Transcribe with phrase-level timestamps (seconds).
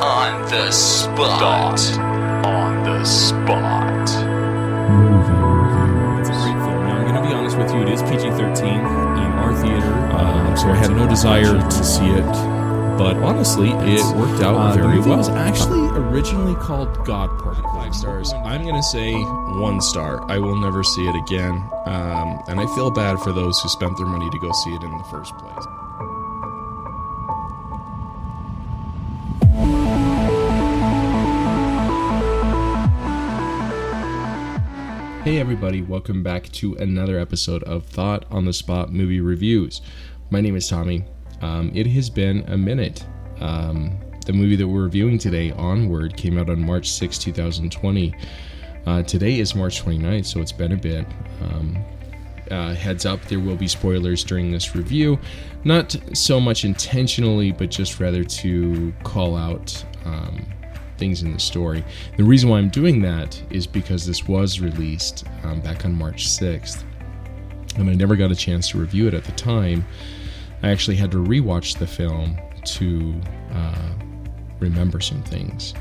[0.00, 1.80] On the spot.
[2.46, 4.08] On the spot.
[4.90, 6.20] Movie review.
[6.20, 6.86] It's a great film.
[6.86, 7.82] Now, I'm going to be honest with you.
[7.82, 12.24] It is PG-13 in our theater, Um, so I had no desire to see it,
[12.96, 15.18] but honestly, it worked out Uh, the very movie well.
[15.18, 17.70] was actually originally called God Particle.
[17.74, 18.32] Five stars.
[18.44, 20.24] I'm gonna say one star.
[20.30, 23.96] I will never see it again, um, and I feel bad for those who spent
[23.96, 25.66] their money to go see it in the first place.
[35.28, 39.82] Hey everybody, welcome back to another episode of Thought on the Spot Movie Reviews.
[40.30, 41.04] My name is Tommy.
[41.42, 43.04] Um, it has been a minute.
[43.38, 48.14] Um, the movie that we're reviewing today, Onward, came out on March 6, 2020.
[48.86, 51.04] Uh, today is March 29th, so it's been a bit.
[51.42, 51.76] Um,
[52.50, 55.18] uh, heads up, there will be spoilers during this review.
[55.62, 60.46] Not so much intentionally, but just rather to call out um,
[60.98, 61.84] things in the story.
[62.16, 66.28] The reason why I'm doing that is because this was released um, back on March
[66.28, 66.84] 6th,
[67.76, 69.86] and I never got a chance to review it at the time.
[70.62, 73.20] I actually had to rewatch the film to
[73.52, 73.92] uh,
[74.58, 75.74] remember some things.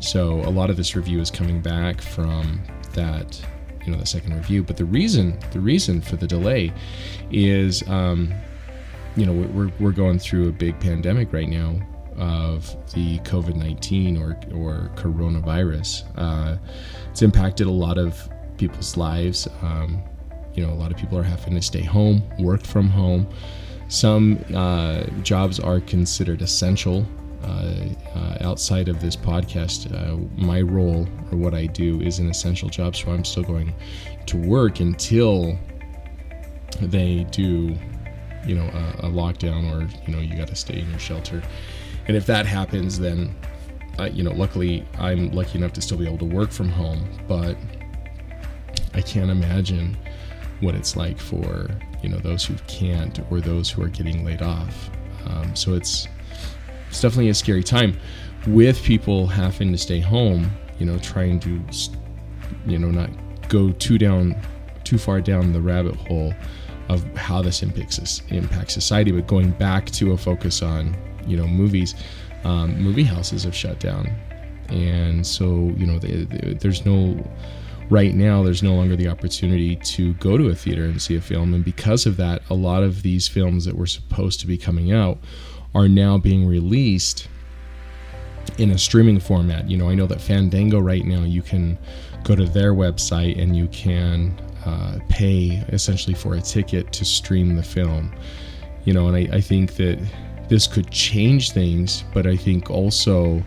[0.00, 2.60] So a lot of this review is coming back from
[2.92, 3.40] that,
[3.84, 4.62] you know, the second review.
[4.62, 6.72] But the reason, the reason for the delay,
[7.30, 8.34] is, um,
[9.16, 11.80] you know, we're we're going through a big pandemic right now
[12.18, 16.04] of the COVID nineteen or or coronavirus.
[16.16, 16.56] Uh,
[17.10, 19.48] it's impacted a lot of people's lives.
[19.62, 20.02] Um,
[20.54, 23.28] you know, a lot of people are having to stay home, work from home.
[23.88, 27.06] Some uh, jobs are considered essential.
[27.44, 32.28] Uh, uh, outside of this podcast, uh, my role or what I do is an
[32.28, 33.72] essential job, so I'm still going
[34.26, 35.56] to work until
[36.80, 37.76] they do,
[38.44, 41.40] you know, a, a lockdown or you know you got to stay in your shelter.
[42.08, 43.34] And if that happens, then
[43.98, 47.08] uh, you know, luckily I'm lucky enough to still be able to work from home,
[47.26, 47.56] but
[48.94, 49.96] I can't imagine
[50.60, 51.68] what it's like for
[52.02, 54.90] you know those who can't or those who are getting laid off.
[55.26, 56.08] Um, so it's
[56.88, 57.98] it's definitely a scary time
[58.46, 60.50] with people having to stay home.
[60.78, 61.60] You know, trying to
[62.66, 63.10] you know not
[63.48, 64.36] go too down
[64.84, 66.32] too far down the rabbit hole
[66.88, 70.96] of how this impacts impacts society, but going back to a focus on
[71.26, 71.94] you know movies.
[72.44, 74.06] Um, movie houses have shut down,
[74.68, 77.16] and so you know they, they, there's no
[77.90, 81.20] right now there's no longer the opportunity to go to a theater and see a
[81.20, 81.54] film.
[81.54, 84.92] And because of that a lot of these films that were supposed to be coming
[84.92, 85.18] out
[85.74, 87.28] are now being released
[88.58, 89.68] in a streaming format.
[89.68, 91.78] You know i know that fandango right now you can
[92.24, 97.54] go to their website and you can uh, pay essentially for a ticket to stream
[97.54, 98.12] the film.
[98.84, 99.98] You know and I, I think that
[100.48, 103.42] this could change things but i think also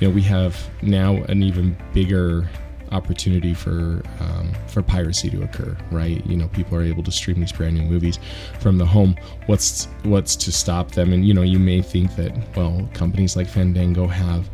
[0.00, 2.48] you know we have now an even bigger
[2.92, 6.24] opportunity for um, for piracy to occur right?
[6.26, 8.18] You know people are able to stream these brand new movies
[8.60, 9.14] from the home.
[9.46, 11.12] What's what's to stop them?
[11.12, 14.48] And you know you may think that well companies like fandango have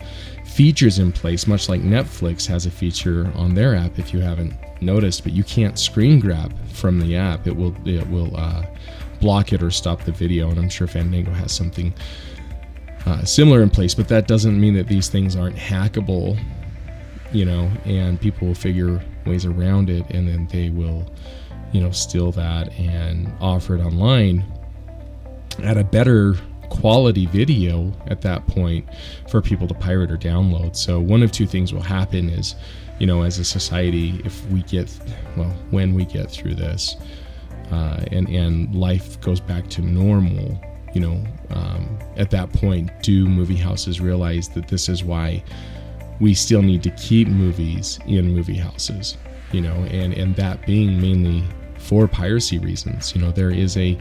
[0.45, 4.55] features in place much like netflix has a feature on their app if you haven't
[4.81, 7.47] noticed but you can't screen grab from the app.
[7.47, 8.63] It will it will uh,
[9.21, 11.93] block it or stop the video and i'm sure fandango has something
[13.07, 16.39] uh, similar in place but that doesn't mean that these things aren't hackable
[17.35, 21.13] you know, and people will figure ways around it and then they will,
[21.73, 24.45] you know, steal that and offer it online
[25.63, 26.37] at a better
[26.71, 28.89] quality video at that point
[29.29, 30.77] for people to pirate or download.
[30.77, 32.55] So one of two things will happen is,
[33.01, 34.89] you know, as a society, if we get,
[35.37, 36.97] well, when we get through this,
[37.71, 40.61] uh, and and life goes back to normal,
[40.93, 45.43] you know, um, at that point, do movie houses realize that this is why
[46.21, 49.17] we still need to keep movies in movie houses,
[49.53, 51.45] you know, and and that being mainly
[51.79, 53.15] for piracy reasons.
[53.15, 53.99] You know, there is a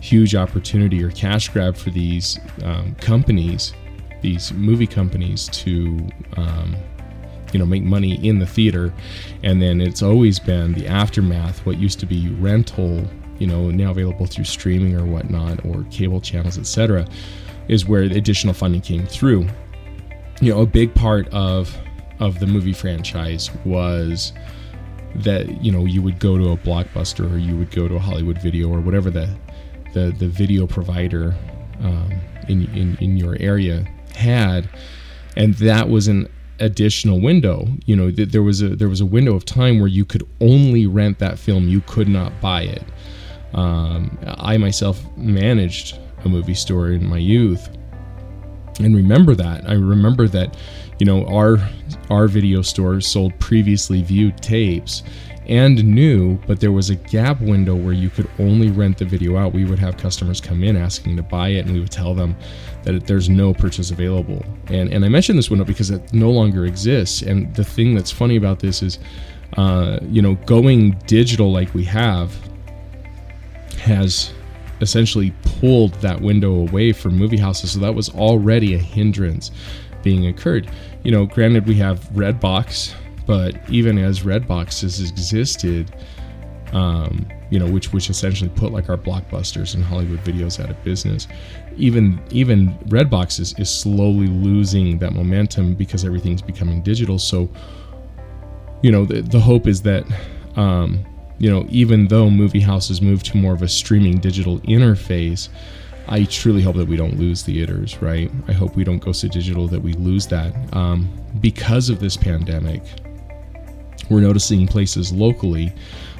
[0.00, 3.72] huge opportunity or cash grab for these um, companies,
[4.20, 5.98] these movie companies, to
[6.36, 6.76] um,
[7.52, 8.92] you know make money in the theater,
[9.42, 11.64] and then it's always been the aftermath.
[11.64, 13.06] What used to be rental,
[13.38, 17.06] you know, now available through streaming or whatnot, or cable channels, etc.,
[17.68, 19.48] is where additional funding came through
[20.42, 21.74] you know a big part of
[22.18, 24.32] of the movie franchise was
[25.14, 27.98] that you know you would go to a blockbuster or you would go to a
[27.98, 29.34] Hollywood Video or whatever the
[29.94, 31.34] the, the video provider
[31.80, 32.12] um,
[32.48, 34.68] in, in in your area had,
[35.36, 36.28] and that was an
[36.62, 37.66] additional window.
[37.84, 40.26] You know, th- there was a there was a window of time where you could
[40.40, 41.68] only rent that film.
[41.68, 42.84] You could not buy it.
[43.54, 47.68] Um, I myself managed a movie store in my youth,
[48.78, 49.68] and remember that.
[49.68, 50.56] I remember that,
[50.98, 51.58] you know, our
[52.08, 55.02] our video store sold previously viewed tapes
[55.46, 59.36] and new, but there was a gap window where you could only rent the video
[59.36, 59.52] out.
[59.52, 62.36] We would have customers come in asking to buy it, and we would tell them
[62.84, 64.44] that there's no purchase available.
[64.68, 67.22] And and I mentioned this window because it no longer exists.
[67.22, 68.98] And the thing that's funny about this is,
[69.56, 72.34] uh, you know, going digital like we have
[73.78, 74.32] has
[74.80, 77.72] essentially pulled that window away from movie houses.
[77.72, 79.50] So that was already a hindrance
[80.02, 80.70] being incurred.
[81.04, 82.94] You know, granted, we have Redbox,
[83.32, 85.90] but even as red boxes existed,
[86.74, 90.84] um, you know, which which essentially put like our blockbusters and Hollywood videos out of
[90.84, 91.28] business.
[91.78, 97.18] Even even Redbox is, is slowly losing that momentum because everything's becoming digital.
[97.18, 97.48] So,
[98.82, 100.04] you know, the, the hope is that
[100.56, 101.02] um,
[101.38, 105.48] you know, even though movie houses move to more of a streaming digital interface,
[106.06, 108.30] I truly hope that we don't lose theaters, right?
[108.46, 110.52] I hope we don't go so digital that we lose that.
[110.76, 111.08] Um,
[111.40, 112.82] because of this pandemic,
[114.10, 115.72] we're noticing places locally.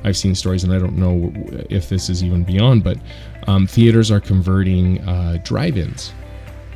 [0.04, 1.32] I've seen stories, and I don't know
[1.70, 2.98] if this is even beyond, but
[3.46, 6.12] um, theaters are converting uh, drive ins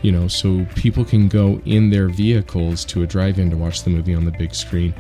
[0.03, 3.91] you know so people can go in their vehicles to a drive-in to watch the
[3.91, 4.95] movie on the big screen.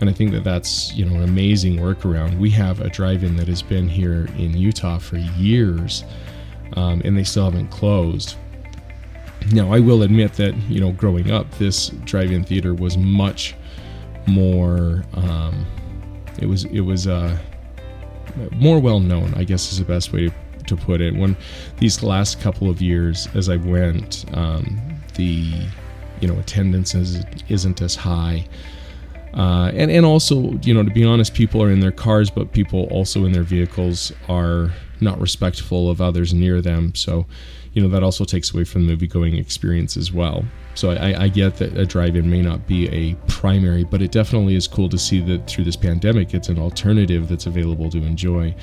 [0.00, 2.38] And i think that that's you know an amazing workaround.
[2.38, 6.04] We have a drive-in that has been here in utah for years
[6.74, 8.36] um, and they still haven't closed.
[9.52, 13.56] Now i will admit that you know growing up this drive-in theater was much
[14.26, 15.66] more um,
[16.40, 17.36] it was it was uh,
[18.52, 20.34] more well known i guess is the best way to
[20.66, 21.14] to put it.
[21.14, 21.36] When
[21.78, 24.80] these last couple of years, as I went, um,
[25.14, 25.66] the
[26.20, 28.46] you know attendance is, isn't as high.
[29.34, 32.52] Uh, and and also, you know, to be honest, people are in their cars, but
[32.52, 34.70] people also in their vehicles are
[35.00, 36.94] not respectful of others near them.
[36.94, 37.26] So,
[37.72, 40.44] you know, that also takes away from the movie going experience as well.
[40.74, 44.54] So I, I get that a drive-in may not be a primary, but it definitely
[44.54, 48.54] is cool to see that through this pandemic, it's an alternative that's available to enjoy,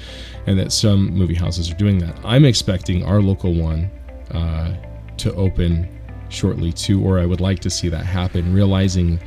[0.47, 2.17] and that some movie houses are doing that.
[2.23, 3.91] I'm expecting our local one
[4.31, 4.75] uh,
[5.17, 5.87] to open
[6.29, 8.53] shortly too, or I would like to see that happen.
[8.53, 9.19] Realizing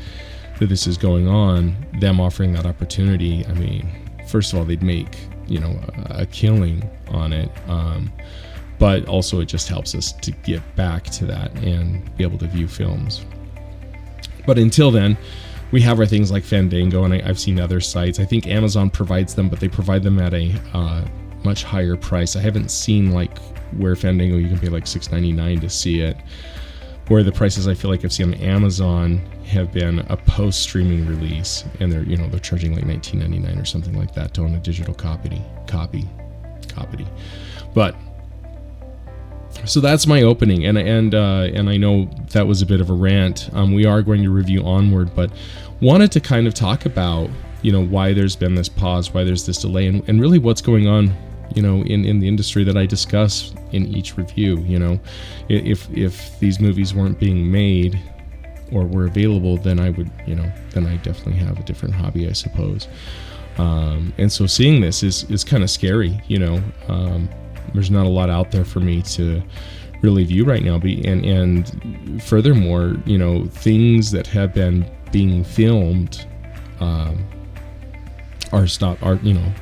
[0.58, 3.44] that this is going on, them offering that opportunity.
[3.46, 3.88] I mean,
[4.28, 7.50] first of all, they'd make you know a, killing on it.
[7.68, 8.12] Um,
[8.82, 12.48] but also it just helps us to get back to that and be able to
[12.48, 13.24] view films.
[14.44, 15.16] But until then,
[15.70, 18.18] we have our things like Fandango, and I, have seen other sites.
[18.18, 21.04] I think Amazon provides them, but they provide them at a uh,
[21.44, 22.34] much higher price.
[22.34, 23.38] I haven't seen like
[23.76, 26.16] where Fandango you can pay like $6.99 to see it.
[27.06, 31.64] Where the prices I feel like I've seen on Amazon have been a post-streaming release,
[31.78, 34.58] and they're you know they're charging like $19.99 or something like that to own a
[34.58, 36.08] digital copy, copy,
[36.68, 37.06] copy.
[37.74, 37.94] But
[39.64, 42.90] so that's my opening, and and uh, and I know that was a bit of
[42.90, 43.50] a rant.
[43.52, 45.30] Um, we are going to review onward, but
[45.80, 47.30] wanted to kind of talk about
[47.62, 50.60] you know why there's been this pause, why there's this delay, and, and really what's
[50.60, 51.14] going on
[51.54, 54.58] you know in, in the industry that I discuss in each review.
[54.60, 55.00] You know,
[55.48, 58.00] if if these movies weren't being made
[58.72, 62.28] or were available, then I would you know then I definitely have a different hobby,
[62.28, 62.88] I suppose.
[63.58, 66.20] Um, and so seeing this is is kind of scary.
[66.26, 66.62] You know.
[66.88, 67.28] Um,
[67.74, 69.42] there's not a lot out there for me to
[70.02, 70.76] really view right now.
[70.76, 76.26] And and furthermore, you know, things that have been being filmed
[76.80, 77.24] um,
[78.52, 79.52] are stop are you know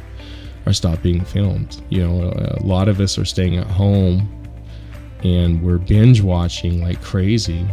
[0.67, 1.83] are stop being filmed.
[1.90, 4.37] You know, a lot of us are staying at home
[5.23, 7.67] and we're binge watching like crazy.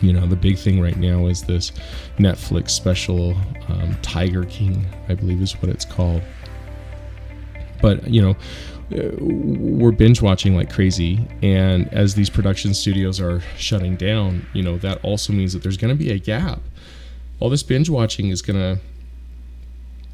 [0.00, 1.72] You know, the big thing right now is this
[2.18, 3.34] Netflix special,
[3.68, 6.22] um, Tiger King, I believe is what it's called.
[7.82, 8.36] But you know,
[8.90, 11.26] we're binge watching like crazy.
[11.42, 15.76] And as these production studios are shutting down you know that also means that there's
[15.76, 16.60] going to be a gap.
[17.40, 18.80] All this binge watching is going to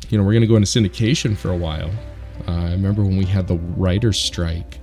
[0.08, 1.90] you know we're going to go into syndication for a while.
[2.48, 4.80] Uh, i remember when we had the writer's strike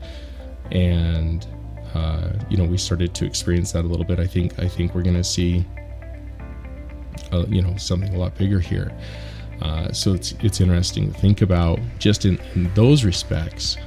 [0.72, 1.46] and
[1.94, 4.20] uh, you know we started to experience that a little bit.
[4.20, 5.66] I think i think we're going to see
[7.34, 8.92] uh, you know something a lot bigger here
[9.62, 13.78] uh, so it's it's interesting to think about just in, in those respects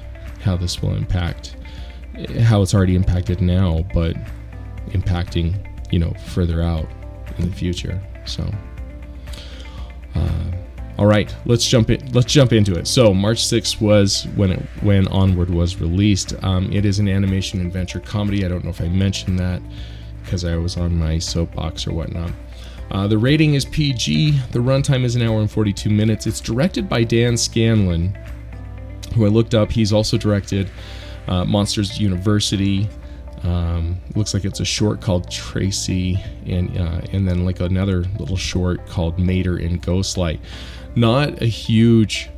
[0.43, 1.57] how this will impact
[2.41, 4.17] how it's already impacted now, but
[4.89, 5.55] impacting
[5.93, 6.89] you know further out
[7.39, 8.01] in the future.
[8.25, 8.49] So.
[10.15, 10.53] Uh,
[10.97, 12.13] all right, let's jump in.
[12.13, 12.87] Let's jump into it.
[12.87, 16.35] So March 6th was when it when Onward was released.
[16.45, 18.45] Um, it is an animation adventure comedy.
[18.45, 19.61] I don't know if I mentioned that
[20.23, 22.31] because I was on my soapbox or whatnot.
[22.91, 24.33] Uh, the rating is PG.
[24.53, 26.27] The runtime is an hour and 42 minutes.
[26.27, 28.17] It's directed by Dan Scanlon,
[29.15, 29.73] who I looked up.
[29.73, 30.71] He's also directed
[31.27, 32.89] uh, Monsters University.
[33.43, 38.37] Um, looks like it's a short called Tracy, and uh, and then like another little
[38.37, 40.41] short called Mater in Ghostlight.
[40.97, 42.31] Not a huge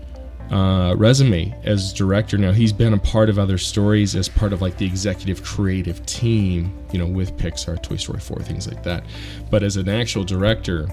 [0.50, 2.38] uh, resume as director.
[2.38, 6.04] Now he's been a part of other stories as part of like the executive creative
[6.06, 9.04] team, you know, with Pixar, Toy Story 4, things like that.
[9.50, 10.88] But as an actual director,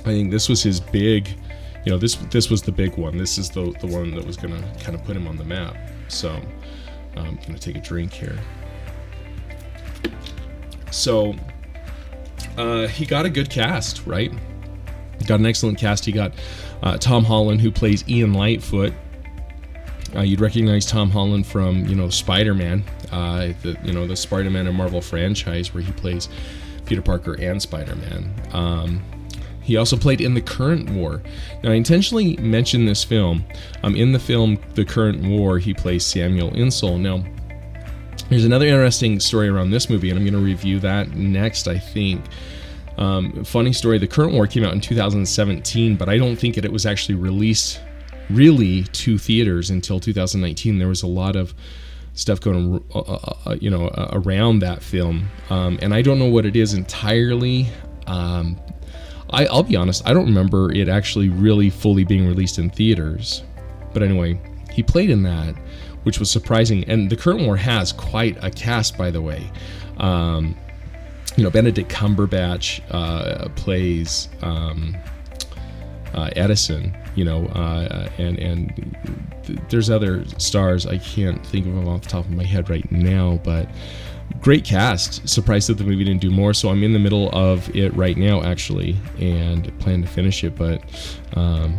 [0.00, 1.28] I think this was his big,
[1.86, 3.16] you know, this this was the big one.
[3.16, 5.76] This is the the one that was gonna kind of put him on the map.
[6.08, 6.40] So
[7.16, 8.38] I'm gonna take a drink here.
[10.90, 11.34] So
[12.56, 14.32] uh, he got a good cast, right?
[15.18, 16.04] He got an excellent cast.
[16.04, 16.34] He got
[16.82, 18.92] uh, Tom Holland, who plays Ian Lightfoot.
[20.14, 24.66] Uh, you'd recognize Tom Holland from, you know, Spider-Man, uh, the you know the Spider-Man
[24.66, 26.28] and Marvel franchise, where he plays
[26.86, 28.32] Peter Parker and Spider-Man.
[28.52, 29.02] Um,
[29.64, 31.22] he also played in the Current War.
[31.62, 33.44] Now, I intentionally mentioned this film.
[33.82, 36.98] Um, in the film The Current War, he plays Samuel Insull.
[36.98, 37.24] Now,
[38.28, 41.78] there's another interesting story around this movie, and I'm going to review that next, I
[41.78, 42.22] think.
[42.96, 46.64] Um, funny story the current war came out in 2017, but I don't think it,
[46.64, 47.80] it was actually released
[48.30, 50.78] really to theaters until 2019.
[50.78, 51.54] There was a lot of
[52.14, 56.18] stuff going, uh, uh, uh, you know, uh, around that film, um, and I don't
[56.18, 57.68] know what it is entirely.
[58.06, 58.60] Um,
[59.30, 63.42] I, I'll be honest, I don't remember it actually really fully being released in theaters.
[63.92, 64.40] But anyway,
[64.72, 65.56] he played in that,
[66.04, 66.84] which was surprising.
[66.84, 69.50] And the current war has quite a cast, by the way.
[69.96, 70.56] Um,
[71.36, 74.96] you know, Benedict Cumberbatch uh, plays um,
[76.14, 76.96] uh, Edison.
[77.16, 78.96] You know, uh, and and
[79.44, 82.68] th- there's other stars I can't think of them off the top of my head
[82.68, 83.68] right now, but
[84.40, 85.28] great cast.
[85.28, 88.16] Surprised that the movie didn't do more, so I'm in the middle of it right
[88.16, 90.56] now, actually, and plan to finish it.
[90.56, 90.82] But
[91.34, 91.78] um,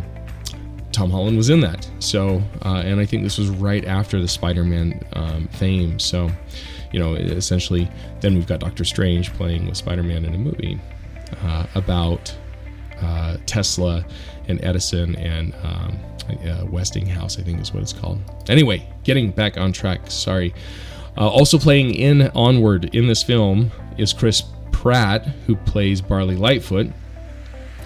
[0.90, 4.28] Tom Holland was in that, so uh, and I think this was right after the
[4.28, 5.98] Spider-Man um, fame.
[5.98, 6.30] So,
[6.92, 7.88] you know, essentially,
[8.20, 10.80] then we've got Doctor Strange playing with Spider-Man in a movie
[11.42, 12.34] uh, about
[13.00, 14.04] uh, Tesla
[14.48, 15.98] and Edison and um,
[16.48, 18.20] uh, Westinghouse, I think is what it's called.
[18.48, 20.10] Anyway, getting back on track.
[20.10, 20.54] Sorry.
[21.18, 26.88] Uh, also playing in Onward in this film is Chris Pratt, who plays Barley Lightfoot.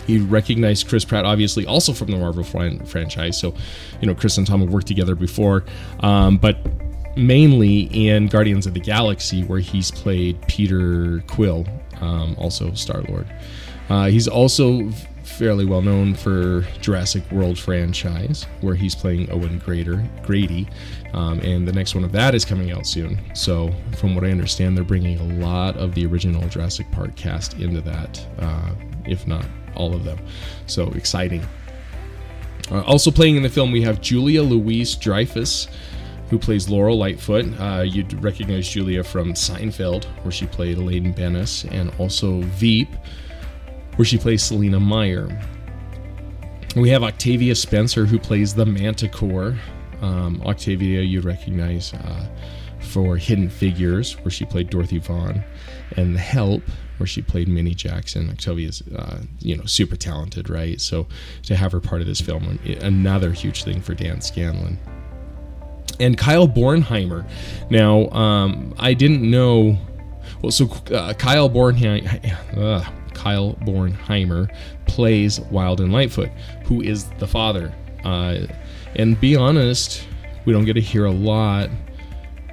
[0.06, 3.38] You recognize Chris Pratt, obviously, also from the Marvel fran- franchise.
[3.38, 3.54] So,
[4.00, 5.64] you know, Chris and Tom have worked together before,
[6.00, 6.58] um, but
[7.16, 11.66] mainly in Guardians of the Galaxy, where he's played Peter Quill,
[12.00, 13.26] um, also Star Lord.
[13.88, 14.88] Uh, he's also
[15.24, 20.68] fairly well known for Jurassic World franchise, where he's playing Owen Grader, Grady,
[21.12, 23.18] um, and the next one of that is coming out soon.
[23.34, 27.54] So, from what I understand, they're bringing a lot of the original Jurassic Park cast
[27.54, 28.70] into that, uh,
[29.06, 30.18] if not all of them.
[30.66, 31.46] So exciting.
[32.70, 35.68] Uh, also playing in the film, we have Julia Louise Dreyfus,
[36.30, 37.44] who plays Laurel Lightfoot.
[37.60, 42.88] Uh, you'd recognize Julia from Seinfeld, where she played Elaine Benes, and also Veep,
[43.96, 45.28] where she plays Selina Meyer.
[46.76, 49.58] We have Octavia Spencer, who plays the Manticore.
[50.00, 52.26] Um, Octavia, you'd recognize uh,
[52.80, 55.42] for Hidden Figures, where she played Dorothy Vaughan,
[55.96, 56.62] and The Help,
[56.98, 58.30] where she played Minny Jackson.
[58.30, 60.80] Octavia's, uh, you know, super talented, right?
[60.80, 61.08] So
[61.42, 64.78] to have her part of this film, another huge thing for Dan Scanlon.
[66.00, 67.28] And Kyle Bornheimer.
[67.70, 69.78] Now, um, I didn't know.
[70.42, 72.56] Well, so uh, Kyle Bornheimer.
[72.56, 74.50] Uh, Kyle Bornheimer
[74.86, 76.30] plays Wilden Lightfoot,
[76.64, 77.72] who is the father.
[78.02, 78.46] Uh,
[78.96, 80.06] and be honest,
[80.46, 81.68] we don't get to hear a lot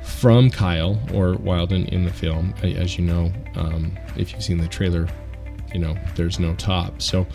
[0.03, 2.53] from Kyle or Wilden in the film.
[2.63, 5.07] As you know, um, if you've seen the trailer,
[5.73, 7.01] you know there's no top.
[7.01, 7.25] So,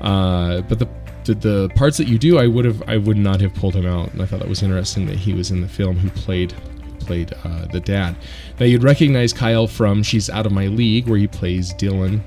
[0.00, 0.88] uh, but the,
[1.26, 3.86] the, the parts that you do, I would have I would not have pulled him
[3.86, 4.12] out.
[4.12, 6.54] And I thought that was interesting that he was in the film who played
[7.00, 8.16] played uh, the dad.
[8.58, 12.22] Now you'd recognize Kyle from She's Out of My League, where he plays Dylan.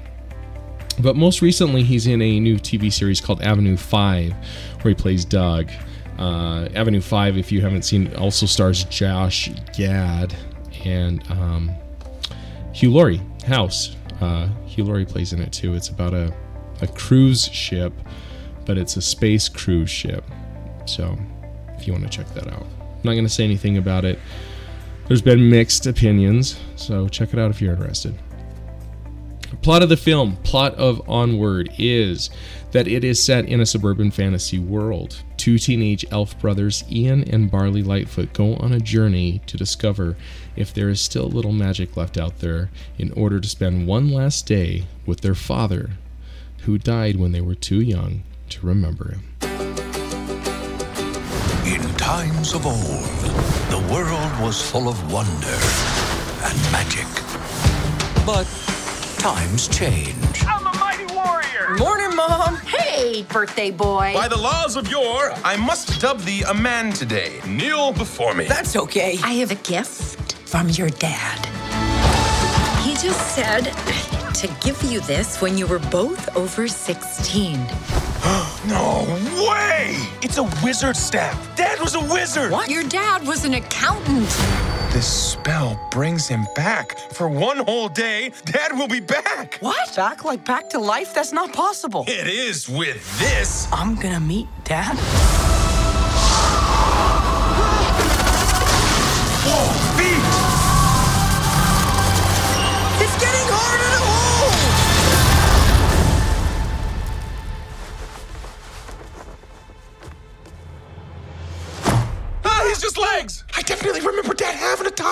[1.02, 4.34] But most recently, he's in a new TV series called Avenue 5,
[4.82, 5.70] where he plays Doug.
[6.18, 10.36] Uh, Avenue 5, if you haven't seen, also stars Josh Gad
[10.84, 11.72] and um,
[12.74, 13.96] Hugh Laurie, House.
[14.20, 15.74] Uh, Hugh Laurie plays in it too.
[15.74, 16.34] It's about a,
[16.82, 17.94] a cruise ship,
[18.70, 20.24] but it's a space cruise ship.
[20.86, 21.18] So
[21.70, 24.20] if you want to check that out, I'm not going to say anything about it.
[25.08, 28.14] There's been mixed opinions, so check it out if you're interested.
[29.64, 32.30] Plot of the film, plot of Onward, is
[32.70, 35.24] that it is set in a suburban fantasy world.
[35.36, 40.16] Two teenage elf brothers, Ian and Barley Lightfoot, go on a journey to discover
[40.56, 44.46] if there is still little magic left out there in order to spend one last
[44.46, 45.90] day with their father,
[46.66, 49.22] who died when they were too young to remember him.
[51.66, 53.06] In times of old,
[53.70, 55.60] the world was full of wonder
[56.44, 57.08] and magic.
[58.26, 58.48] But
[59.20, 60.44] times change.
[60.48, 61.76] I'm a mighty warrior.
[61.78, 62.56] Morning, Mom.
[62.58, 64.14] Hey, birthday boy.
[64.16, 67.40] By the laws of yore, I must dub thee a man today.
[67.48, 68.46] Kneel before me.
[68.46, 69.18] That's okay.
[69.24, 70.34] I have a gift.
[70.48, 71.46] From your dad.
[72.84, 73.66] He just said
[74.34, 77.60] to give you this when you were both over 16.
[78.68, 79.06] No
[79.48, 79.96] way!
[80.22, 81.56] It's a wizard staff.
[81.56, 82.52] Dad was a wizard.
[82.52, 82.70] What?
[82.70, 84.28] Your dad was an accountant.
[84.92, 86.98] This spell brings him back.
[87.14, 89.58] For one whole day, Dad will be back.
[89.60, 89.96] What?
[89.96, 91.14] Back like back to life?
[91.14, 92.06] That's not possible.
[92.08, 93.68] It is with this.
[93.72, 94.98] I'm gonna meet Dad.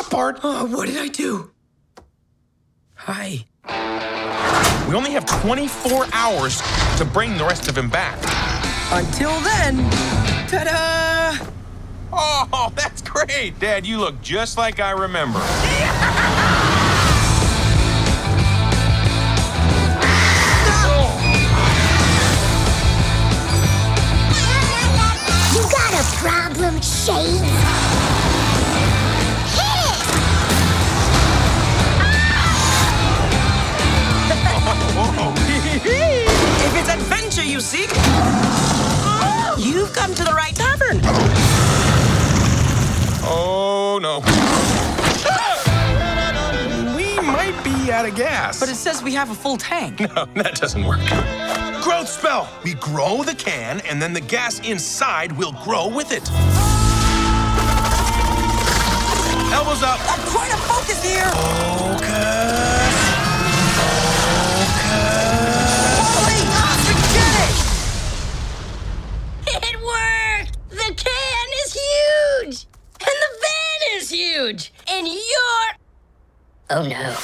[0.08, 0.40] Having part.
[0.44, 1.52] Oh, what did I do?
[2.96, 3.46] Hi.
[4.88, 6.62] We only have 24 hours
[6.98, 8.18] to bring the rest of him back.
[8.92, 9.90] Until then,
[10.48, 11.46] ta-da!
[12.12, 13.60] Oh, that's great.
[13.60, 15.40] Dad, you look just like I remember.
[25.54, 28.07] You got a problem, Shades?
[43.98, 44.20] Oh, no.
[46.96, 48.60] We might be out of gas.
[48.60, 50.00] But it says we have a full tank.
[50.16, 51.00] No, that doesn't work.
[51.82, 52.48] Growth spell.
[52.64, 56.30] We grow the can, and then the gas inside will grow with it.
[59.52, 60.00] Elbows up.
[60.02, 61.26] I'm trying to focus here.
[61.80, 62.17] Focus.
[74.08, 74.74] Is huge!
[74.90, 75.76] And you're.
[76.70, 77.16] Oh no.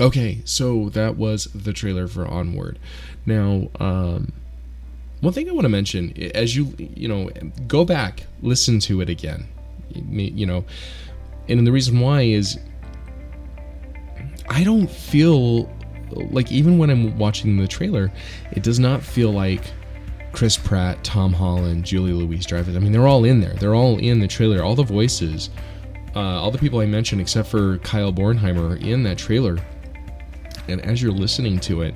[0.00, 2.78] Okay, so that was the trailer for Onward.
[3.26, 4.32] Now, um,
[5.20, 7.30] one thing I want to mention, as you you know,
[7.66, 9.46] go back, listen to it again.
[9.94, 10.64] You know,
[11.48, 12.58] and the reason why is
[14.48, 15.70] I don't feel
[16.10, 18.10] like even when I'm watching the trailer,
[18.52, 19.62] it does not feel like
[20.32, 22.74] Chris Pratt, Tom Holland, Julie Louise Dreyfus.
[22.74, 23.54] I mean, they're all in there.
[23.54, 24.62] They're all in the trailer.
[24.62, 25.50] All the voices,
[26.16, 29.58] uh, all the people I mentioned, except for Kyle Bornheimer, are in that trailer.
[30.68, 31.94] And as you're listening to it,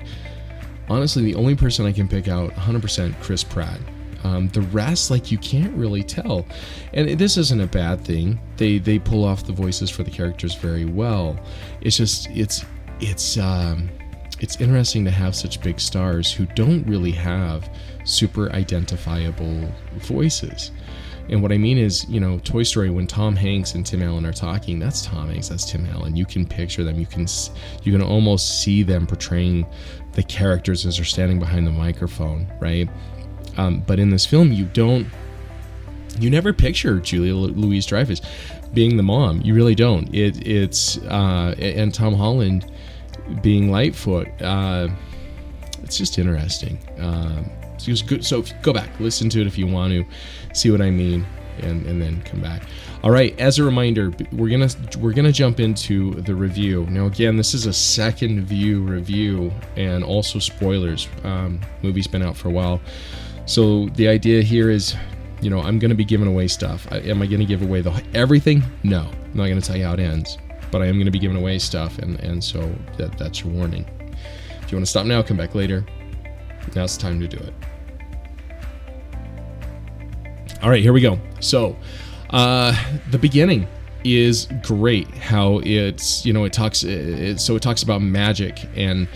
[0.89, 3.79] honestly, the only person I can pick out 100% Chris Pratt.
[4.23, 6.45] Um, the rest, like you can't really tell,
[6.93, 8.39] and this isn't a bad thing.
[8.57, 11.39] They they pull off the voices for the characters very well.
[11.81, 12.65] It's just it's
[12.99, 13.89] it's um,
[14.39, 17.69] it's interesting to have such big stars who don't really have
[18.03, 20.71] super identifiable voices.
[21.29, 24.25] And what I mean is, you know, Toy Story when Tom Hanks and Tim Allen
[24.25, 26.15] are talking, that's Tom Hanks, that's Tim Allen.
[26.15, 26.99] You can picture them.
[26.99, 27.27] You can
[27.83, 29.65] you can almost see them portraying
[30.13, 32.89] the characters as they're standing behind the microphone, right?
[33.57, 35.07] Um, but in this film, you don't
[36.19, 38.21] you never picture Julia Louise Dreyfus
[38.73, 39.41] being the mom.
[39.41, 40.13] You really don't.
[40.13, 42.71] It it's uh, and Tom Holland
[43.41, 44.27] being Lightfoot.
[44.41, 44.89] Uh,
[45.83, 46.77] it's just interesting.
[46.99, 48.25] Um, so good.
[48.25, 50.05] So go back, listen to it if you want to,
[50.53, 51.25] see what I mean,
[51.59, 52.63] and and then come back.
[53.03, 53.39] All right.
[53.39, 57.05] As a reminder, we're gonna we're gonna jump into the review now.
[57.05, 61.07] Again, this is a second view review and also spoilers.
[61.23, 62.81] Um, movie's been out for a while,
[63.45, 64.95] so the idea here is,
[65.41, 66.87] you know, I'm gonna be giving away stuff.
[66.91, 68.63] I, am I gonna give away the everything?
[68.83, 70.37] No, I'm not gonna tell you how it ends,
[70.71, 73.85] but I am gonna be giving away stuff, and and so that that's your warning.
[74.61, 75.85] If you want to stop now, come back later.
[76.75, 77.53] Now's the time to do it.
[80.61, 81.19] All right, here we go.
[81.39, 81.77] So,
[82.31, 82.75] uh,
[83.11, 83.67] the beginning
[84.03, 85.07] is great.
[85.09, 89.07] How it's you know it talks it, so it talks about magic and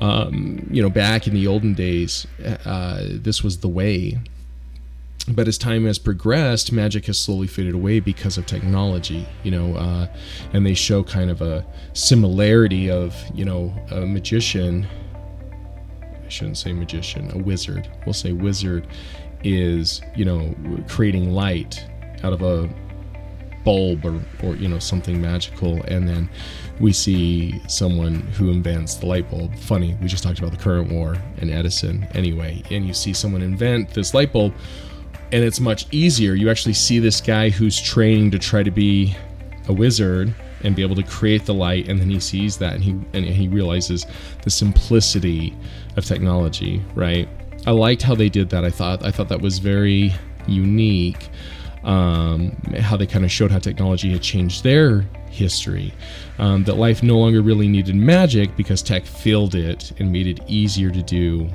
[0.00, 2.26] um, you know back in the olden days,
[2.64, 4.18] uh, this was the way.
[5.28, 9.74] But as time has progressed, magic has slowly faded away because of technology, you know,
[9.76, 10.06] uh,
[10.52, 14.88] and they show kind of a similarity of, you know, a magician
[16.30, 17.90] I shouldn't say magician, a wizard.
[18.06, 18.86] We'll say wizard
[19.42, 20.54] is, you know,
[20.88, 21.84] creating light
[22.22, 22.72] out of a
[23.64, 26.30] bulb or, or you know something magical and then
[26.78, 30.90] we see someone who invents the light bulb funny we just talked about the current
[30.90, 34.54] war and edison anyway and you see someone invent this light bulb
[35.32, 36.34] and it's much easier.
[36.34, 39.14] You actually see this guy who's training to try to be
[39.68, 42.84] a wizard and be able to create the light, and then he sees that and
[42.84, 44.06] he and he realizes
[44.42, 45.56] the simplicity
[45.96, 46.82] of technology.
[46.94, 47.28] Right?
[47.66, 48.64] I liked how they did that.
[48.64, 50.12] I thought I thought that was very
[50.46, 51.28] unique.
[51.82, 55.94] Um, how they kind of showed how technology had changed their history.
[56.38, 60.40] Um, that life no longer really needed magic because tech filled it and made it
[60.46, 61.48] easier to do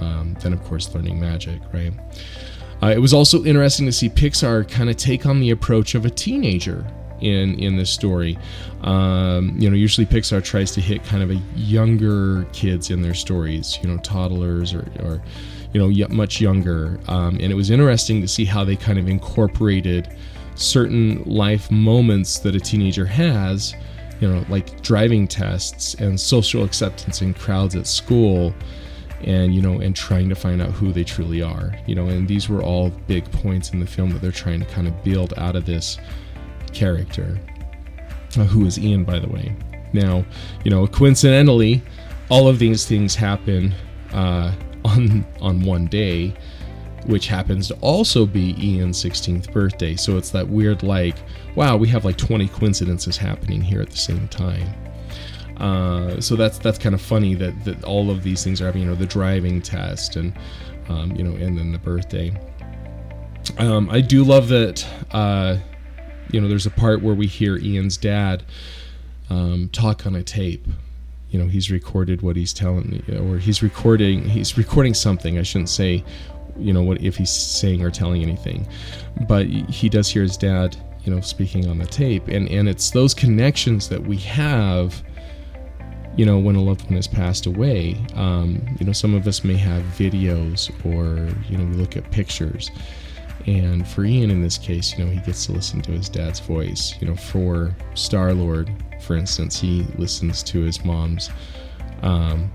[0.00, 1.92] um, than, of course, learning magic, right?
[2.82, 6.04] Uh, it was also interesting to see Pixar kind of take on the approach of
[6.04, 6.84] a teenager
[7.20, 8.38] in in this story.
[8.82, 13.14] Um, you know, usually Pixar tries to hit kind of a younger kids in their
[13.14, 15.22] stories, you know, toddlers or, or
[15.72, 16.98] you know, much younger.
[17.08, 20.16] Um, and it was interesting to see how they kind of incorporated
[20.54, 23.74] certain life moments that a teenager has,
[24.20, 28.54] you know, like driving tests and social acceptance in crowds at school
[29.22, 32.28] and you know and trying to find out who they truly are you know and
[32.28, 35.32] these were all big points in the film that they're trying to kind of build
[35.36, 35.98] out of this
[36.72, 37.38] character
[38.38, 39.54] uh, who is ian by the way
[39.92, 40.24] now
[40.64, 41.82] you know coincidentally
[42.28, 43.74] all of these things happen
[44.12, 44.52] uh,
[44.84, 46.34] on on one day
[47.06, 49.94] which happens to also be Ian's 16th birthday.
[49.94, 51.16] So it's that weird, like,
[51.54, 54.68] wow, we have like 20 coincidences happening here at the same time.
[55.58, 58.84] Uh, so that's that's kind of funny that, that all of these things are happening.
[58.84, 60.36] You know, the driving test and
[60.88, 62.38] um, you know, and then the birthday.
[63.58, 64.86] Um, I do love that.
[65.12, 65.58] Uh,
[66.30, 68.42] you know, there's a part where we hear Ian's dad
[69.30, 70.66] um, talk on a tape.
[71.30, 74.24] You know, he's recorded what he's telling me, or he's recording.
[74.24, 75.38] He's recording something.
[75.38, 76.04] I shouldn't say
[76.58, 78.66] you know what if he's saying or telling anything
[79.28, 82.90] but he does hear his dad you know speaking on the tape and and it's
[82.90, 85.02] those connections that we have
[86.16, 89.44] you know when a loved one has passed away um, you know some of us
[89.44, 92.70] may have videos or you know we look at pictures
[93.46, 96.40] and for ian in this case you know he gets to listen to his dad's
[96.40, 101.30] voice you know for star lord for instance he listens to his mom's
[102.02, 102.50] um,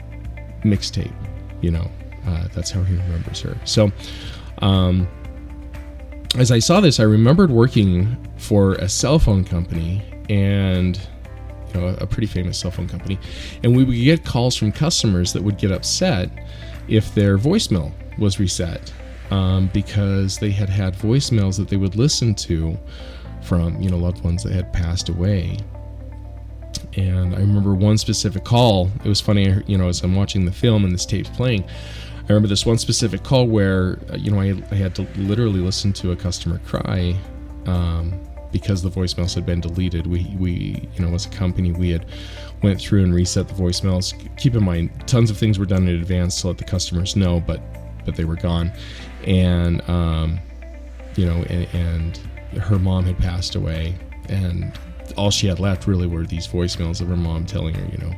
[0.63, 1.13] mixtape
[1.61, 1.89] you know
[2.25, 3.57] uh, that's how he remembers her.
[3.65, 3.91] So,
[4.59, 5.07] um,
[6.37, 10.99] as I saw this, I remembered working for a cell phone company and
[11.73, 13.19] you know a pretty famous cell phone company,
[13.63, 16.29] and we would get calls from customers that would get upset
[16.87, 18.93] if their voicemail was reset
[19.31, 22.77] um, because they had had voicemails that they would listen to
[23.41, 25.57] from you know loved ones that had passed away
[26.97, 28.89] and I remember one specific call.
[29.03, 31.63] It was funny, you know, as I'm watching the film and this tape's playing.
[31.63, 35.59] I remember this one specific call where, uh, you know, I, I had to literally
[35.59, 37.15] listen to a customer cry
[37.65, 38.19] um,
[38.51, 40.07] because the voicemails had been deleted.
[40.07, 42.05] We, we, you know, as a company, we had
[42.61, 44.13] went through and reset the voicemails.
[44.37, 47.39] Keep in mind, tons of things were done in advance to let the customers know,
[47.39, 47.61] but
[48.03, 48.71] but they were gone,
[49.25, 50.39] and um,
[51.15, 52.17] you know, and, and
[52.59, 53.95] her mom had passed away,
[54.27, 54.77] and
[55.17, 58.15] all she had left really were these voicemails of her mom telling her, you know,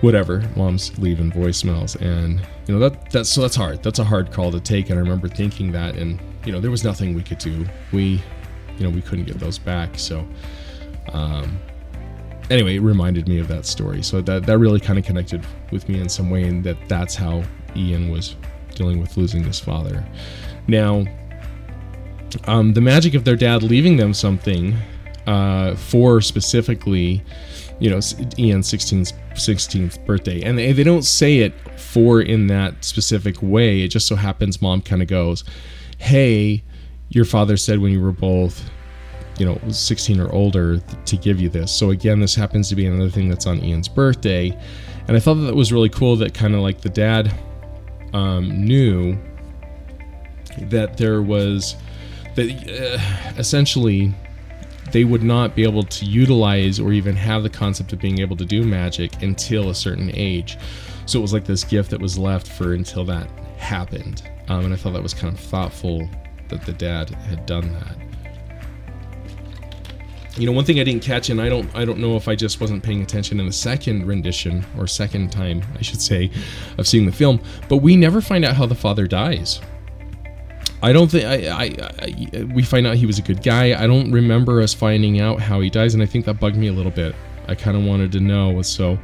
[0.00, 4.32] whatever mom's leaving voicemails and you know that that's so that's hard that's a hard
[4.32, 7.22] call to take and i remember thinking that and you know there was nothing we
[7.22, 8.22] could do we
[8.80, 9.98] you know we couldn't get those back.
[9.98, 10.26] So
[11.12, 11.58] um
[12.48, 14.02] anyway it reminded me of that story.
[14.02, 17.14] So that that really kind of connected with me in some way and that that's
[17.14, 17.44] how
[17.76, 18.34] ian was
[18.74, 20.04] dealing with losing his father.
[20.66, 21.04] Now
[22.44, 24.74] um the magic of their dad leaving them something
[25.26, 27.22] uh for specifically
[27.80, 28.00] you know
[28.38, 30.42] Ian's 16th 16th birthday.
[30.42, 33.82] And they, they don't say it for in that specific way.
[33.82, 35.44] It just so happens mom kind of goes
[35.98, 36.62] hey
[37.10, 38.70] your father said when you were both
[39.38, 42.86] you know 16 or older to give you this so again this happens to be
[42.86, 44.56] another thing that's on Ian's birthday
[45.08, 47.32] and I thought that, that was really cool that kind of like the dad
[48.12, 49.16] um, knew
[50.58, 51.76] that there was
[52.34, 54.12] that uh, essentially
[54.92, 58.36] they would not be able to utilize or even have the concept of being able
[58.36, 60.58] to do magic until a certain age.
[61.06, 64.28] So it was like this gift that was left for until that happened.
[64.48, 66.08] Um, and I thought that was kind of thoughtful
[66.50, 67.96] that the dad had done that.
[70.38, 72.34] You know, one thing I didn't catch, and I don't, I don't know if I
[72.36, 76.30] just wasn't paying attention in the second rendition or second time, I should say,
[76.78, 77.42] of seeing the film.
[77.68, 79.60] But we never find out how the father dies.
[80.82, 81.64] I don't think I, I,
[81.98, 83.82] I, we find out he was a good guy.
[83.82, 86.68] I don't remember us finding out how he dies, and I think that bugged me
[86.68, 87.14] a little bit.
[87.48, 88.62] I kind of wanted to know.
[88.62, 88.98] So,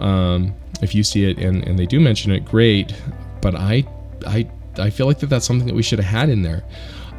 [0.00, 2.94] um, if you see it and, and they do mention it, great.
[3.42, 3.84] But I
[4.26, 6.64] I I feel like that that's something that we should have had in there.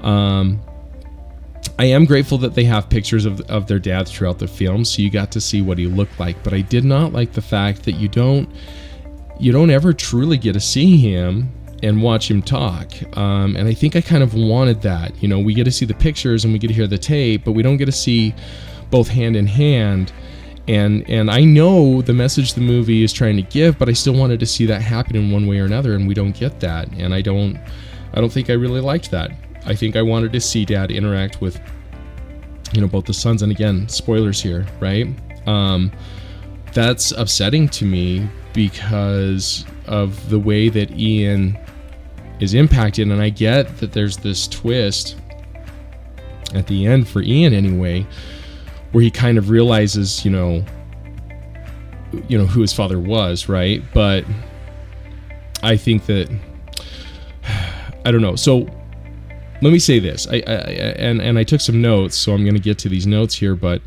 [0.02, 0.62] Um,
[1.78, 5.02] I am grateful that they have pictures of, of their dad throughout the film, so
[5.02, 6.42] you got to see what he looked like.
[6.44, 8.50] But I did not like the fact that you don't
[9.38, 11.52] you don't ever truly get to see him
[11.84, 12.94] and watch him talk.
[13.18, 15.22] Um, and I think I kind of wanted that.
[15.22, 17.44] You know, we get to see the pictures and we get to hear the tape,
[17.44, 18.34] but we don't get to see
[18.90, 20.14] both hand in hand.
[20.68, 24.16] And and I know the message the movie is trying to give, but I still
[24.16, 26.92] wanted to see that happen in one way or another, and we don't get that.
[26.94, 27.58] And I don't
[28.14, 29.32] I don't think I really liked that.
[29.66, 31.60] I think I wanted to see Dad interact with
[32.74, 35.08] you know both the sons, and again, spoilers here, right?
[35.48, 35.92] Um,
[36.74, 41.58] that's upsetting to me because of the way that Ian
[42.40, 45.16] is impacted and I get that there's this twist
[46.54, 48.06] at the end for Ian anyway
[48.96, 50.64] where he kind of realizes, you know,
[52.30, 53.84] you know who his father was, right?
[53.94, 54.24] But
[55.62, 56.30] I think that
[58.06, 58.38] I don't know.
[58.38, 58.60] So
[59.62, 60.28] let me say this.
[60.28, 60.40] I, I
[60.96, 63.54] and and I took some notes, so I'm going to get to these notes here,
[63.54, 63.82] but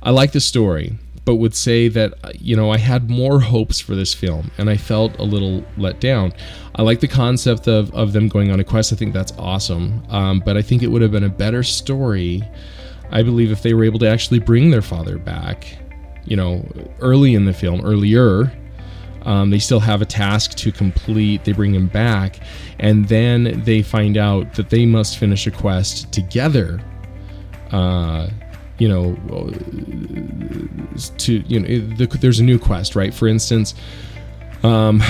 [0.00, 3.94] I like the story but would say that you know I had more hopes for
[3.96, 6.32] this film and I felt a little let down.
[6.76, 8.92] I like the concept of, of them going on a quest.
[8.92, 10.04] I think that's awesome.
[10.08, 12.42] Um, but I think it would have been a better story,
[13.12, 15.78] I believe, if they were able to actually bring their father back.
[16.24, 16.66] You know,
[17.00, 18.52] early in the film, earlier.
[19.24, 21.44] Um, they still have a task to complete.
[21.44, 22.40] They bring him back,
[22.80, 26.80] and then they find out that they must finish a quest together.
[27.70, 28.28] Uh,
[28.78, 29.14] you know,
[31.18, 33.14] to you know, the, there's a new quest, right?
[33.14, 33.74] For instance,
[34.64, 35.00] um,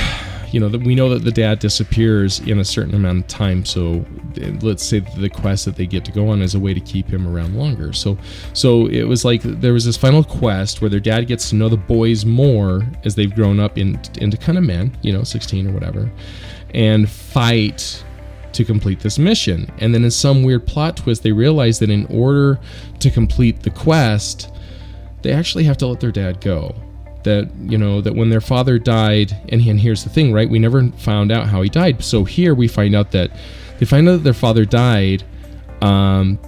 [0.52, 3.64] you know, that we know that the dad disappears in a certain amount of time.
[3.64, 4.04] So
[4.60, 7.08] let's say the quest that they get to go on is a way to keep
[7.08, 7.92] him around longer.
[7.92, 8.18] So,
[8.52, 11.68] so it was like there was this final quest where their dad gets to know
[11.68, 15.68] the boys more as they've grown up in, into kind of men, you know, 16
[15.68, 16.10] or whatever,
[16.74, 18.04] and fight
[18.52, 19.72] to complete this mission.
[19.78, 22.60] And then in some weird plot twist, they realize that in order
[23.00, 24.50] to complete the quest,
[25.22, 26.74] they actually have to let their dad go.
[27.24, 30.48] That, you know, that when their father died, and, and here's the thing, right?
[30.48, 32.02] We never found out how he died.
[32.02, 33.30] So here we find out that
[33.78, 35.24] they find out that their father died
[35.82, 36.38] um,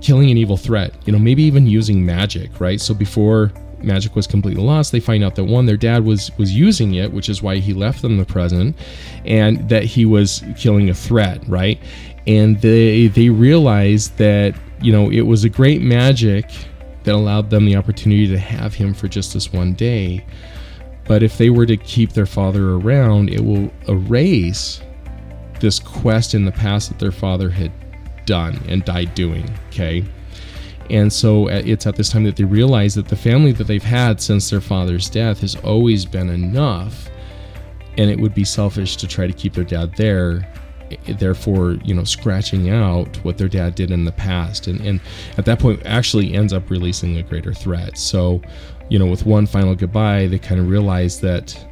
[0.00, 2.80] killing an evil threat, you know, maybe even using magic, right?
[2.80, 6.54] So before magic was completely lost, they find out that one, their dad was was
[6.54, 8.76] using it, which is why he left them the present,
[9.24, 11.80] and that he was killing a threat, right?
[12.26, 16.46] And they they realized that you know it was a great magic
[17.04, 20.24] that allowed them the opportunity to have him for just this one day.
[21.06, 24.80] But if they were to keep their father around, it will erase
[25.60, 27.72] this quest in the past that their father had
[28.26, 29.48] done and died doing.
[29.68, 30.04] Okay.
[30.90, 33.82] And so uh, it's at this time that they realize that the family that they've
[33.82, 37.10] had since their father's death has always been enough.
[37.96, 40.50] And it would be selfish to try to keep their dad there,
[41.06, 44.66] therefore, you know, scratching out what their dad did in the past.
[44.66, 45.00] And, and
[45.38, 47.98] at that point, actually ends up releasing a greater threat.
[47.98, 48.42] So,
[48.88, 51.66] you know, with one final goodbye, they kind of realize that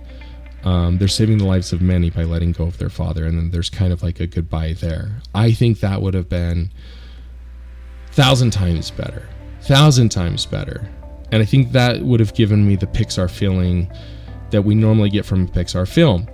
[0.65, 3.27] um, they're saving the lives of many by letting go of their father.
[3.27, 5.21] And then there's kind of like a goodbye there.
[5.35, 6.71] I think that would have been
[8.13, 9.29] thousand times better,
[9.63, 10.89] thousand times better.
[11.33, 13.91] And I think that would have given me the Pixar feeling
[14.51, 16.29] that we normally get from a Pixar film.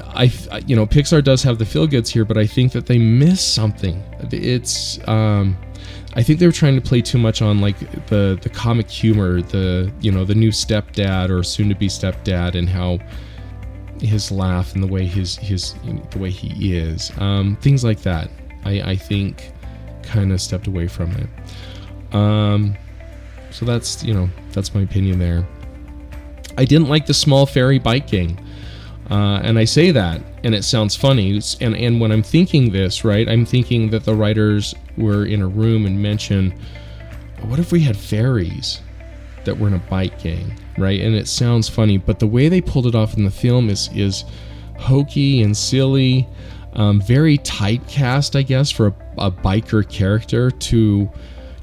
[0.00, 0.32] I,
[0.66, 3.42] you know, Pixar does have the feel goods here, but I think that they miss
[3.42, 4.02] something.
[4.30, 5.56] It's, um,
[6.14, 9.40] I think they were trying to play too much on like the the comic humor,
[9.40, 12.98] the you know the new stepdad or soon to be stepdad, and how
[14.00, 17.82] his laugh and the way his his you know, the way he is, um, things
[17.82, 18.30] like that.
[18.64, 19.52] I I think
[20.02, 22.14] kind of stepped away from it.
[22.14, 22.76] Um,
[23.50, 25.46] so that's you know that's my opinion there.
[26.58, 28.38] I didn't like the small fairy bike gang,
[29.10, 31.40] uh, and I say that, and it sounds funny.
[31.60, 35.48] And and when I'm thinking this, right, I'm thinking that the writers were in a
[35.48, 36.54] room and mention,
[37.42, 38.80] what if we had fairies
[39.44, 41.00] that were in a bike gang, right?
[41.00, 43.90] And it sounds funny, but the way they pulled it off in the film is
[43.94, 44.24] is
[44.78, 46.28] hokey and silly
[46.74, 51.10] um, very typecast, I guess, for a, a, biker character to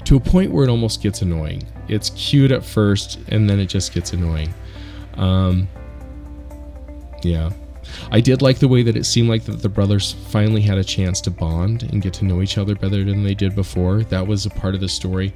[0.04, 1.62] to a point where it almost gets annoying.
[1.88, 4.54] It's cute at first, and then it just gets annoying.
[5.14, 5.68] Um,
[7.22, 7.50] yeah,
[8.10, 10.84] I did like the way that it seemed like that the brothers finally had a
[10.84, 14.02] chance to bond and get to know each other better than they did before.
[14.04, 15.32] That was a part of the story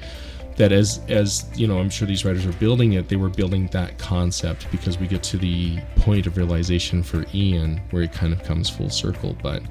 [0.57, 3.66] that as as you know i'm sure these writers were building it they were building
[3.68, 8.33] that concept because we get to the point of realization for ian where it kind
[8.33, 9.37] of comes full circle.
[9.42, 9.62] But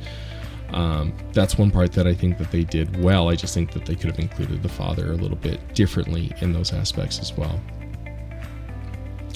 [0.71, 3.29] um, that's one part that i think that they did well.
[3.29, 6.51] I just think that they could have included the father a little bit differently in
[6.51, 7.59] those aspects as well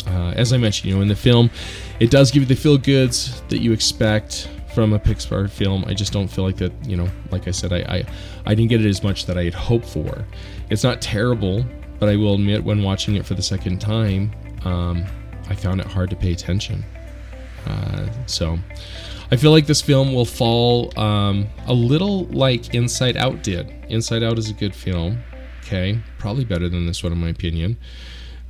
[0.07, 1.49] uh, as i mentioned you know in the film
[1.99, 5.83] it does give you the feel goods that you expect from a Pixar film.
[5.87, 8.05] I just don't feel like that, you know, like I said, I, I,
[8.45, 10.23] I didn't get it as much that I had hoped for.
[10.69, 11.65] It's not terrible,
[11.97, 14.31] but I will admit when watching it for the second time,
[14.65, 15.03] um,
[15.49, 16.85] I found it hard to pay attention.
[17.65, 18.59] Uh, so
[19.31, 23.73] I feel like this film will fall um, a little like Inside Out did.
[23.89, 25.17] Inside Out is a good film.
[25.61, 27.77] Okay, probably better than this one in my opinion,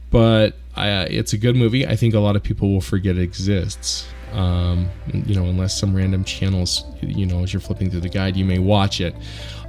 [0.10, 1.88] but uh, it's a good movie.
[1.88, 4.08] I think a lot of people will forget it exists.
[4.34, 8.36] Um, you know, unless some random channels, you know, as you're flipping through the guide,
[8.36, 9.16] you may watch it.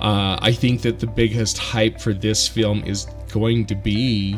[0.00, 4.36] Uh, I think that the biggest hype for this film is going to be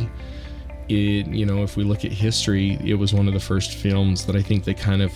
[0.90, 4.26] it, you know, if we look at history, it was one of the first films
[4.26, 5.12] that I think they kind of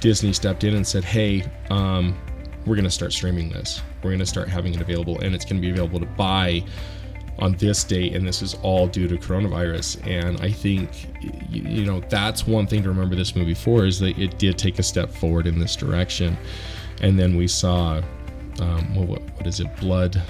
[0.00, 2.16] Disney stepped in and said, "Hey, um,
[2.66, 3.80] we're going to start streaming this.
[4.02, 6.64] We're going to start having it available, and it's going to be available to buy
[7.38, 11.08] on this date, and this is all due to coronavirus." And I think,
[11.50, 14.78] you know, that's one thing to remember this movie for is that it did take
[14.78, 16.36] a step forward in this direction.
[17.00, 18.02] And then we saw,
[18.60, 20.20] um, what, what is it, Blood,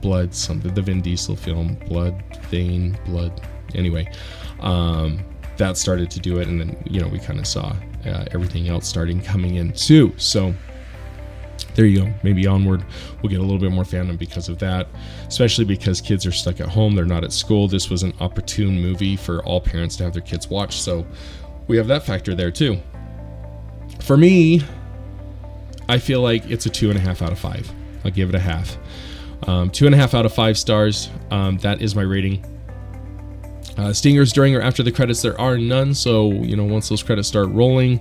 [0.00, 3.40] Blood, something, the Vin Diesel film, Blood Vein, Blood.
[3.74, 4.10] Anyway,
[4.60, 5.24] um,
[5.56, 7.74] that started to do it, and then you know we kind of saw
[8.06, 10.12] uh, everything else starting coming in too.
[10.16, 10.54] So
[11.74, 12.14] there you go.
[12.22, 12.84] Maybe onward,
[13.22, 14.86] we'll get a little bit more fandom because of that,
[15.26, 16.94] especially because kids are stuck at home.
[16.94, 17.68] They're not at school.
[17.68, 20.80] This was an opportune movie for all parents to have their kids watch.
[20.80, 21.06] So
[21.66, 22.78] we have that factor there too.
[24.00, 24.62] For me,
[25.88, 27.70] I feel like it's a two and a half out of five.
[28.04, 28.76] I'll give it a half.
[29.46, 31.10] Um, two and a half out of five stars.
[31.30, 32.44] Um, that is my rating.
[33.76, 35.94] Uh, stingers during or after the credits, there are none.
[35.94, 38.00] So, you know, once those credits start rolling,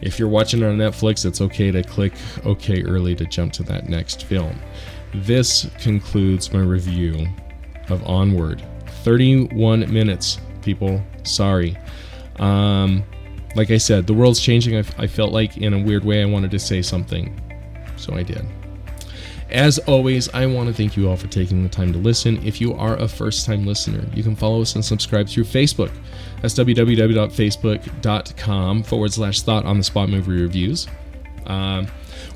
[0.00, 2.12] if you're watching on Netflix, it's okay to click
[2.44, 4.58] OK early to jump to that next film.
[5.14, 7.26] This concludes my review
[7.88, 8.62] of Onward.
[9.02, 11.02] 31 minutes, people.
[11.24, 11.76] Sorry.
[12.38, 13.04] Um,
[13.54, 14.76] like I said, the world's changing.
[14.76, 17.40] I, I felt like in a weird way I wanted to say something.
[17.96, 18.46] So I did.
[19.50, 22.44] As always, I want to thank you all for taking the time to listen.
[22.46, 25.90] If you are a first time listener, you can follow us and subscribe through Facebook.
[26.42, 30.88] That's www.facebook.com forward slash thought on the spot movie reviews.
[31.46, 31.86] Um,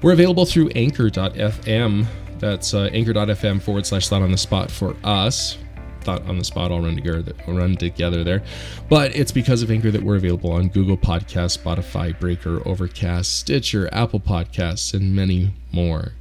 [0.02, 2.06] we're available through anchor.fm.
[2.38, 5.58] That's uh, anchor.fm forward slash thought on the spot for us.
[6.00, 8.42] Thought on the spot all run together, run together there.
[8.88, 13.88] But it's because of Anchor that we're available on Google Podcasts, Spotify, Breaker, Overcast, Stitcher,
[13.92, 16.14] Apple Podcasts, and many more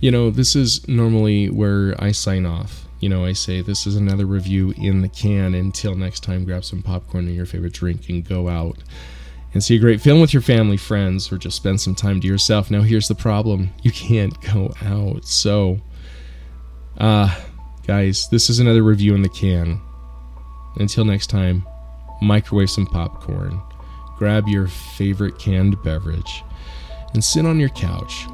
[0.00, 2.85] you know, this is normally where I sign off.
[3.00, 5.54] You know, I say this is another review in the can.
[5.54, 8.78] Until next time, grab some popcorn and your favorite drink and go out
[9.52, 12.26] and see a great film with your family, friends, or just spend some time to
[12.26, 12.70] yourself.
[12.70, 15.24] Now, here's the problem you can't go out.
[15.24, 15.80] So,
[16.98, 17.34] uh,
[17.86, 19.80] guys, this is another review in the can.
[20.76, 21.66] Until next time,
[22.20, 23.60] microwave some popcorn,
[24.18, 26.42] grab your favorite canned beverage,
[27.14, 28.26] and sit on your couch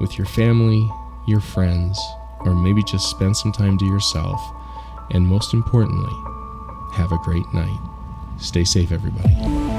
[0.00, 0.88] with your family
[1.28, 2.00] your friends,
[2.40, 4.40] or maybe just spend some time to yourself.
[5.10, 6.12] And most importantly,
[6.92, 7.78] have a great night.
[8.38, 9.77] Stay safe, everybody.